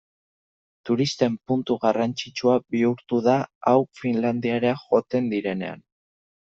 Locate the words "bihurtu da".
2.77-3.39